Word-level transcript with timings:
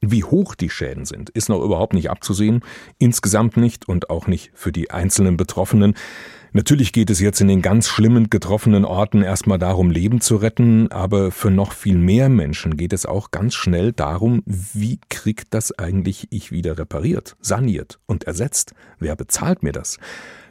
Wie 0.00 0.24
hoch 0.24 0.54
die 0.54 0.70
Schäden 0.70 1.04
sind, 1.04 1.30
ist 1.30 1.48
noch 1.48 1.62
überhaupt 1.62 1.94
nicht 1.94 2.10
abzusehen, 2.10 2.60
insgesamt 2.98 3.56
nicht 3.56 3.88
und 3.88 4.10
auch 4.10 4.26
nicht 4.26 4.52
für 4.54 4.70
die 4.70 4.90
einzelnen 4.90 5.36
Betroffenen. 5.36 5.94
Natürlich 6.52 6.92
geht 6.92 7.10
es 7.10 7.20
jetzt 7.20 7.40
in 7.40 7.48
den 7.48 7.62
ganz 7.62 7.88
schlimmen 7.88 8.30
getroffenen 8.30 8.84
Orten 8.84 9.22
erstmal 9.22 9.58
darum, 9.58 9.90
Leben 9.90 10.20
zu 10.20 10.36
retten, 10.36 10.90
aber 10.90 11.30
für 11.30 11.50
noch 11.50 11.72
viel 11.72 11.98
mehr 11.98 12.28
Menschen 12.28 12.76
geht 12.76 12.92
es 12.92 13.06
auch 13.06 13.30
ganz 13.30 13.54
schnell 13.54 13.92
darum, 13.92 14.42
wie 14.46 14.98
kriegt 15.10 15.52
das 15.52 15.78
eigentlich 15.78 16.28
ich 16.30 16.50
wieder 16.50 16.78
repariert, 16.78 17.36
saniert 17.40 17.98
und 18.06 18.24
ersetzt? 18.24 18.74
Wer 18.98 19.14
bezahlt 19.14 19.62
mir 19.62 19.72
das? 19.72 19.98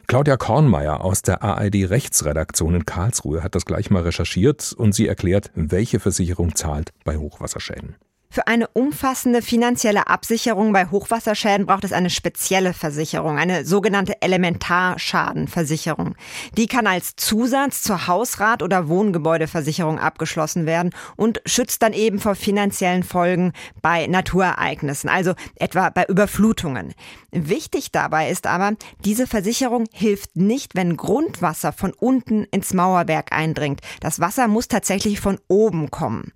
Claudia 0.06 0.36
Kornmeier 0.36 1.02
aus 1.02 1.22
der 1.22 1.42
ARD 1.42 1.90
Rechtsredaktion 1.90 2.76
in 2.76 2.86
Karlsruhe 2.86 3.42
hat 3.42 3.54
das 3.54 3.66
gleich 3.66 3.90
mal 3.90 4.02
recherchiert 4.04 4.72
und 4.72 4.94
sie 4.94 5.06
erklärt, 5.06 5.50
welche 5.54 6.00
Versicherung 6.00 6.54
zahlt 6.54 6.92
bei 7.04 7.18
Hochwasserschäden. 7.18 7.96
Für 8.38 8.46
eine 8.46 8.68
umfassende 8.68 9.42
finanzielle 9.42 10.06
Absicherung 10.06 10.72
bei 10.72 10.86
Hochwasserschäden 10.86 11.66
braucht 11.66 11.82
es 11.82 11.92
eine 11.92 12.08
spezielle 12.08 12.72
Versicherung, 12.72 13.36
eine 13.36 13.64
sogenannte 13.64 14.22
Elementarschadenversicherung. 14.22 16.14
Die 16.56 16.68
kann 16.68 16.86
als 16.86 17.16
Zusatz 17.16 17.82
zur 17.82 18.06
Hausrat- 18.06 18.62
oder 18.62 18.86
Wohngebäudeversicherung 18.86 19.98
abgeschlossen 19.98 20.66
werden 20.66 20.94
und 21.16 21.42
schützt 21.46 21.82
dann 21.82 21.92
eben 21.92 22.20
vor 22.20 22.36
finanziellen 22.36 23.02
Folgen 23.02 23.54
bei 23.82 24.06
Naturereignissen, 24.06 25.10
also 25.10 25.34
etwa 25.56 25.90
bei 25.90 26.04
Überflutungen. 26.04 26.94
Wichtig 27.32 27.90
dabei 27.90 28.30
ist 28.30 28.46
aber, 28.46 28.74
diese 29.04 29.26
Versicherung 29.26 29.86
hilft 29.92 30.36
nicht, 30.36 30.76
wenn 30.76 30.96
Grundwasser 30.96 31.72
von 31.72 31.92
unten 31.92 32.44
ins 32.52 32.72
Mauerwerk 32.72 33.32
eindringt. 33.32 33.80
Das 33.98 34.20
Wasser 34.20 34.46
muss 34.46 34.68
tatsächlich 34.68 35.18
von 35.18 35.40
oben 35.48 35.90
kommen. 35.90 36.32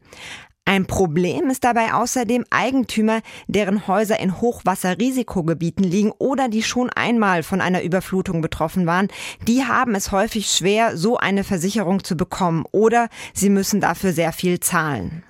Ein 0.64 0.86
Problem 0.86 1.50
ist 1.50 1.64
dabei 1.64 1.92
außerdem 1.92 2.44
Eigentümer, 2.50 3.20
deren 3.48 3.88
Häuser 3.88 4.20
in 4.20 4.40
Hochwasserrisikogebieten 4.40 5.84
liegen 5.84 6.12
oder 6.18 6.48
die 6.48 6.62
schon 6.62 6.88
einmal 6.88 7.42
von 7.42 7.60
einer 7.60 7.82
Überflutung 7.82 8.40
betroffen 8.42 8.86
waren. 8.86 9.08
Die 9.48 9.64
haben 9.64 9.96
es 9.96 10.12
häufig 10.12 10.46
schwer, 10.46 10.96
so 10.96 11.16
eine 11.16 11.42
Versicherung 11.42 12.04
zu 12.04 12.16
bekommen 12.16 12.64
oder 12.70 13.08
sie 13.34 13.50
müssen 13.50 13.80
dafür 13.80 14.12
sehr 14.12 14.32
viel 14.32 14.60
zahlen. 14.60 15.24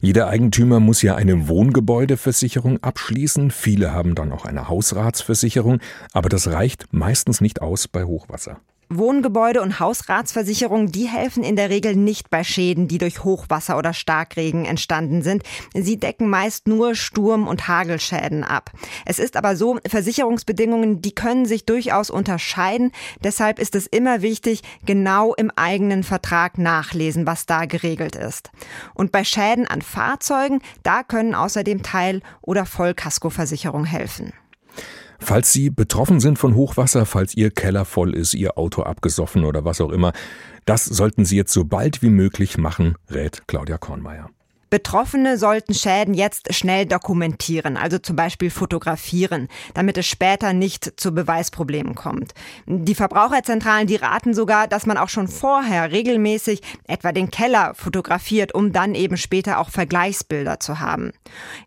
Jeder 0.00 0.28
Eigentümer 0.28 0.80
muss 0.80 1.02
ja 1.02 1.14
eine 1.14 1.46
Wohngebäudeversicherung 1.46 2.82
abschließen. 2.82 3.50
Viele 3.50 3.92
haben 3.92 4.14
dann 4.14 4.32
auch 4.32 4.44
eine 4.44 4.68
Hausratsversicherung, 4.68 5.80
aber 6.12 6.28
das 6.28 6.48
reicht 6.48 6.86
meistens 6.90 7.40
nicht 7.40 7.62
aus 7.62 7.86
bei 7.86 8.04
Hochwasser. 8.04 8.60
Wohngebäude 8.98 9.62
und 9.62 9.80
Hausratsversicherungen, 9.80 10.92
die 10.92 11.08
helfen 11.08 11.44
in 11.44 11.56
der 11.56 11.70
Regel 11.70 11.96
nicht 11.96 12.30
bei 12.30 12.44
Schäden, 12.44 12.88
die 12.88 12.98
durch 12.98 13.24
Hochwasser 13.24 13.78
oder 13.78 13.92
Starkregen 13.92 14.64
entstanden 14.64 15.22
sind. 15.22 15.42
Sie 15.74 15.98
decken 15.98 16.28
meist 16.28 16.68
nur 16.68 16.94
Sturm- 16.94 17.48
und 17.48 17.68
Hagelschäden 17.68 18.44
ab. 18.44 18.70
Es 19.04 19.18
ist 19.18 19.36
aber 19.36 19.56
so, 19.56 19.78
Versicherungsbedingungen, 19.86 21.02
die 21.02 21.14
können 21.14 21.46
sich 21.46 21.66
durchaus 21.66 22.10
unterscheiden. 22.10 22.92
Deshalb 23.22 23.58
ist 23.58 23.74
es 23.74 23.86
immer 23.86 24.22
wichtig, 24.22 24.62
genau 24.86 25.34
im 25.34 25.50
eigenen 25.56 26.02
Vertrag 26.02 26.58
nachlesen, 26.58 27.26
was 27.26 27.46
da 27.46 27.64
geregelt 27.64 28.16
ist. 28.16 28.50
Und 28.94 29.12
bei 29.12 29.24
Schäden 29.24 29.66
an 29.66 29.82
Fahrzeugen, 29.82 30.60
da 30.82 31.02
können 31.02 31.34
außerdem 31.34 31.82
Teil- 31.82 32.22
oder 32.42 32.66
Vollkaskoversicherung 32.66 33.84
helfen. 33.84 34.32
Falls 35.26 35.54
Sie 35.54 35.70
betroffen 35.70 36.20
sind 36.20 36.38
von 36.38 36.54
Hochwasser, 36.54 37.06
falls 37.06 37.34
Ihr 37.34 37.50
Keller 37.50 37.86
voll 37.86 38.14
ist, 38.14 38.34
Ihr 38.34 38.58
Auto 38.58 38.82
abgesoffen 38.82 39.44
oder 39.46 39.64
was 39.64 39.80
auch 39.80 39.88
immer, 39.88 40.12
das 40.66 40.84
sollten 40.84 41.24
Sie 41.24 41.34
jetzt 41.34 41.54
so 41.54 41.64
bald 41.64 42.02
wie 42.02 42.10
möglich 42.10 42.58
machen, 42.58 42.96
rät 43.08 43.48
Claudia 43.48 43.78
Kornmeier. 43.78 44.28
Betroffene 44.74 45.38
sollten 45.38 45.72
Schäden 45.72 46.14
jetzt 46.14 46.52
schnell 46.52 46.84
dokumentieren, 46.84 47.76
also 47.76 47.98
zum 47.98 48.16
Beispiel 48.16 48.50
fotografieren, 48.50 49.46
damit 49.72 49.96
es 49.98 50.06
später 50.06 50.52
nicht 50.52 50.94
zu 50.96 51.14
Beweisproblemen 51.14 51.94
kommt. 51.94 52.34
Die 52.66 52.96
Verbraucherzentralen, 52.96 53.86
die 53.86 53.94
raten 53.94 54.34
sogar, 54.34 54.66
dass 54.66 54.84
man 54.84 54.96
auch 54.96 55.10
schon 55.10 55.28
vorher 55.28 55.92
regelmäßig 55.92 56.60
etwa 56.88 57.12
den 57.12 57.30
Keller 57.30 57.74
fotografiert, 57.76 58.52
um 58.52 58.72
dann 58.72 58.96
eben 58.96 59.16
später 59.16 59.60
auch 59.60 59.70
Vergleichsbilder 59.70 60.58
zu 60.58 60.80
haben. 60.80 61.12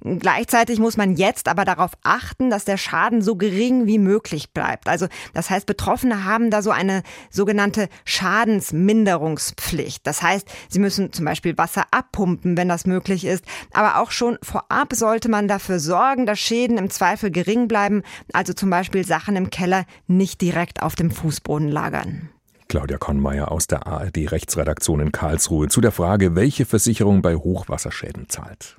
Gleichzeitig 0.04 0.80
muss 0.80 0.98
man 0.98 1.16
jetzt 1.16 1.48
aber 1.48 1.64
darauf 1.64 1.92
achten, 2.04 2.50
dass 2.50 2.66
der 2.66 2.76
Schaden 2.76 3.22
so 3.22 3.38
gering 3.38 3.88
wie 3.88 4.00
möglich 4.00 4.52
bleibt. 4.52 4.90
Also 4.90 5.08
das 5.34 5.50
heißt, 5.50 5.66
Betroffene 5.66 6.26
haben 6.26 6.52
da 6.52 6.62
so 6.62 6.72
eine 6.72 7.04
sogenannte 7.30 7.88
Schadensminderungspflicht. 8.04 10.06
Das 10.06 10.22
heißt, 10.22 10.46
sie 10.68 10.80
müssen 10.80 11.14
zum 11.14 11.24
Beispiel 11.24 11.58
Wasser 11.58 11.86
abpumpen, 11.92 12.58
wenn 12.58 12.68
das 12.68 12.86
möglich 12.86 12.97
möglich 12.98 13.26
ist. 13.26 13.46
Aber 13.74 14.02
auch 14.02 14.12
schon 14.12 14.38
vorab 14.42 14.94
sollte 14.94 15.30
man 15.30 15.48
dafür 15.48 15.80
sorgen, 15.80 16.26
dass 16.26 16.40
Schäden 16.40 16.78
im 16.78 16.90
Zweifel 16.90 17.30
gering 17.30 17.68
bleiben, 17.68 18.02
also 18.34 18.54
zum 18.54 18.70
Beispiel 18.70 19.06
Sachen 19.06 19.36
im 19.36 19.50
Keller 19.50 19.86
nicht 20.08 20.42
direkt 20.42 20.82
auf 20.82 20.96
dem 20.96 21.12
Fußboden 21.12 21.70
lagern. 21.70 22.30
Claudia 22.70 22.98
Konmeier 22.98 23.52
aus 23.52 23.68
der 23.68 23.88
ARD 23.88 24.32
Rechtsredaktion 24.32 25.00
in 25.00 25.12
Karlsruhe 25.12 25.70
zu 25.70 25.80
der 25.80 25.92
Frage, 25.92 26.36
welche 26.36 26.66
Versicherung 26.66 27.22
bei 27.22 27.36
Hochwasserschäden 27.36 28.28
zahlt. 28.28 28.78